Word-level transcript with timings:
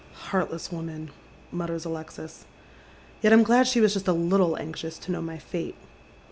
"Heartless 0.31 0.71
woman!" 0.71 1.11
mutters 1.51 1.85
Alexis." 1.85 2.45
Yet 3.21 3.31
I'm 3.33 3.43
glad 3.43 3.67
she 3.67 3.79
was 3.81 3.93
just 3.93 4.07
a 4.07 4.13
little 4.13 4.57
anxious 4.57 4.97
to 4.97 5.11
know 5.11 5.21
my 5.21 5.37
fate. 5.37 5.75